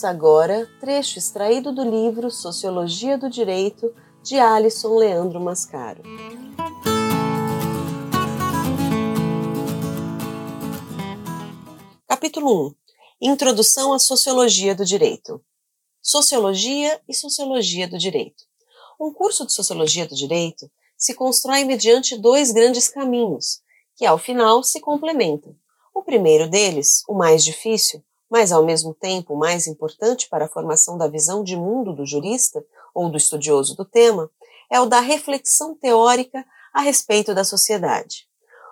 [0.00, 6.02] Ouça agora trecho extraído do livro Sociologia do Direito de Alisson Leandro Mascaro.
[12.08, 12.68] Capítulo
[13.20, 15.38] 1 Introdução à Sociologia do Direito.
[16.00, 18.44] Sociologia e Sociologia do Direito.
[18.98, 23.60] Um curso de Sociologia do Direito se constrói mediante dois grandes caminhos,
[23.96, 25.54] que ao final se complementam.
[25.94, 30.96] O primeiro deles, o mais difícil, mas ao mesmo tempo mais importante para a formação
[30.96, 34.30] da visão de mundo do jurista ou do estudioso do tema,
[34.70, 38.28] é o da reflexão teórica a respeito da sociedade.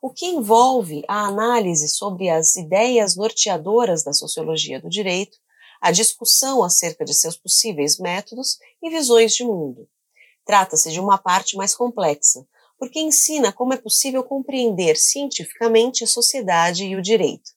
[0.00, 5.36] O que envolve a análise sobre as ideias norteadoras da sociologia do direito,
[5.80, 9.88] a discussão acerca de seus possíveis métodos e visões de mundo.
[10.44, 12.46] Trata-se de uma parte mais complexa,
[12.78, 17.50] porque ensina como é possível compreender cientificamente a sociedade e o direito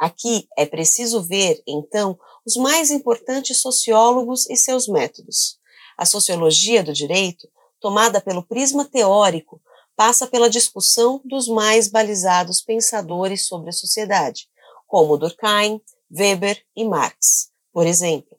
[0.00, 5.58] Aqui é preciso ver, então, os mais importantes sociólogos e seus métodos.
[5.94, 7.46] A sociologia do direito,
[7.78, 9.60] tomada pelo prisma teórico,
[9.94, 14.48] passa pela discussão dos mais balizados pensadores sobre a sociedade,
[14.86, 15.78] como Durkheim,
[16.10, 18.38] Weber e Marx, por exemplo.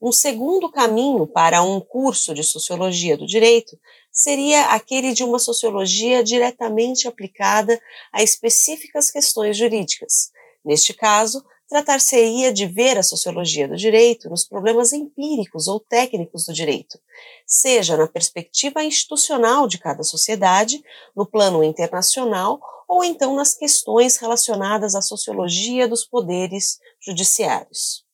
[0.00, 3.78] Um segundo caminho para um curso de sociologia do direito
[4.10, 7.78] seria aquele de uma sociologia diretamente aplicada
[8.10, 10.32] a específicas questões jurídicas,
[10.64, 16.52] Neste caso, tratar-se-ia de ver a sociologia do direito nos problemas empíricos ou técnicos do
[16.52, 16.98] direito,
[17.46, 20.82] seja na perspectiva institucional de cada sociedade,
[21.16, 28.04] no plano internacional ou então nas questões relacionadas à sociologia dos poderes judiciários.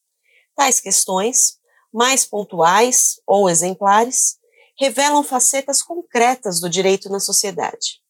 [0.55, 1.59] Tais questões,
[1.93, 4.39] mais pontuais ou exemplares,
[4.79, 8.01] revelam facetas concretas do direito na sociedade.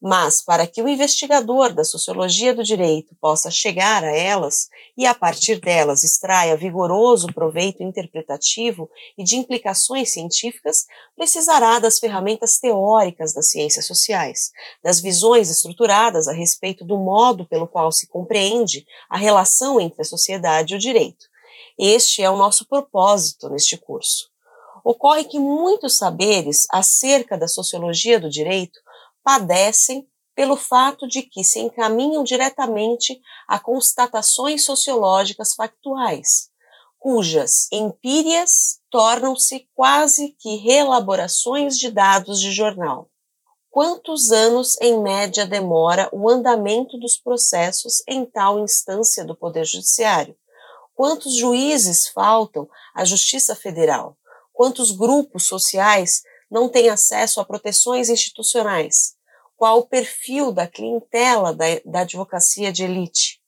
[0.00, 5.12] Mas, para que o investigador da sociologia do direito possa chegar a elas e, a
[5.12, 13.50] partir delas, extraia vigoroso proveito interpretativo e de implicações científicas, precisará das ferramentas teóricas das
[13.50, 14.52] ciências sociais,
[14.84, 20.04] das visões estruturadas a respeito do modo pelo qual se compreende a relação entre a
[20.04, 21.26] sociedade e o direito.
[21.76, 24.30] Este é o nosso propósito neste curso.
[24.84, 28.78] Ocorre que muitos saberes acerca da sociologia do direito
[29.28, 36.48] padecem pelo fato de que se encaminham diretamente a constatações sociológicas factuais,
[36.98, 43.10] cujas empírias tornam-se quase que reelaborações de dados de jornal.
[43.68, 50.34] Quantos anos, em média, demora o andamento dos processos em tal instância do Poder Judiciário?
[50.94, 54.16] Quantos juízes faltam à Justiça Federal?
[54.54, 59.17] Quantos grupos sociais não têm acesso a proteções institucionais?
[59.58, 63.40] Qual o perfil da clientela da, da advocacia de elite.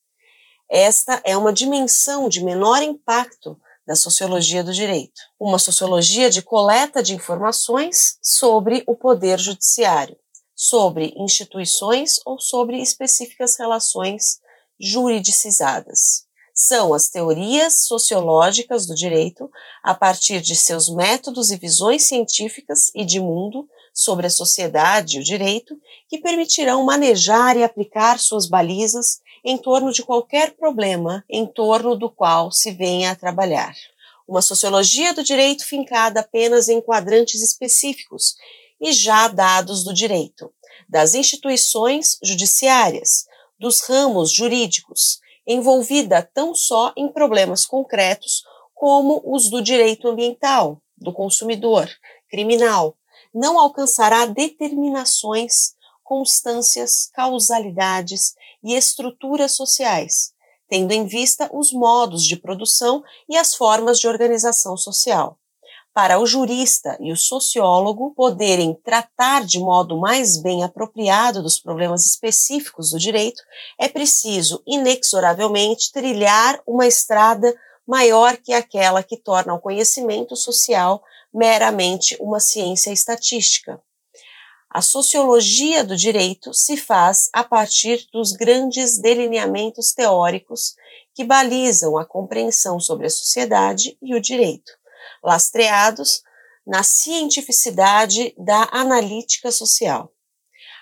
[0.69, 3.57] Esta é uma dimensão de menor impacto
[3.87, 10.17] da sociologia do direito, uma sociologia de coleta de informações sobre o poder judiciário,
[10.55, 14.41] sobre instituições ou sobre específicas relações
[14.81, 16.27] juridicizadas.
[16.53, 19.49] São as teorias sociológicas do direito,
[19.83, 25.21] a partir de seus métodos e visões científicas e de mundo, sobre a sociedade e
[25.21, 25.77] o direito
[26.09, 32.11] que permitirão manejar e aplicar suas balizas em torno de qualquer problema em torno do
[32.11, 33.75] qual se venha a trabalhar.
[34.27, 38.37] Uma sociologia do direito fincada apenas em quadrantes específicos
[38.81, 40.53] e já dados do direito,
[40.89, 43.27] das instituições judiciárias,
[43.59, 48.43] dos ramos jurídicos, envolvida tão só em problemas concretos
[48.75, 51.89] como os do direito ambiental, do consumidor,
[52.31, 52.97] criminal,
[53.35, 60.33] não alcançará determinações, constâncias, causalidades e estruturas sociais,
[60.69, 65.39] tendo em vista os modos de produção e as formas de organização social.
[65.93, 72.07] Para o jurista e o sociólogo poderem tratar de modo mais bem apropriado dos problemas
[72.07, 73.43] específicos do direito,
[73.79, 77.53] é preciso, inexoravelmente, trilhar uma estrada
[77.87, 83.81] maior que aquela que torna o conhecimento social meramente uma ciência estatística.
[84.73, 90.77] A sociologia do direito se faz a partir dos grandes delineamentos teóricos
[91.15, 94.73] que balizam a compreensão sobre a sociedade e o direito,
[95.25, 96.23] lastreados
[96.65, 100.13] na cientificidade da analítica social.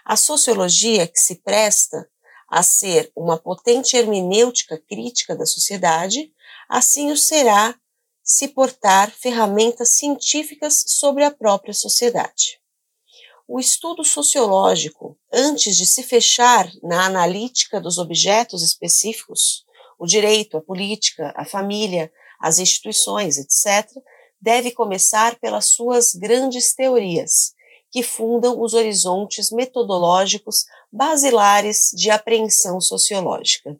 [0.04, 2.06] A sociologia que se presta
[2.50, 6.30] a ser uma potente hermenêutica crítica da sociedade,
[6.68, 7.74] assim o será
[8.30, 12.60] se portar ferramentas científicas sobre a própria sociedade.
[13.48, 19.64] O estudo sociológico, antes de se fechar na analítica dos objetos específicos,
[19.98, 23.90] o direito, a política, a família, as instituições, etc.,
[24.38, 27.54] deve começar pelas suas grandes teorias,
[27.90, 33.74] que fundam os horizontes metodológicos basilares de apreensão sociológica.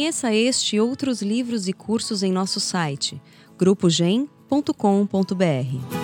[0.00, 3.20] Conheça este e outros livros e cursos em nosso site
[3.58, 5.99] grupogen.com.br.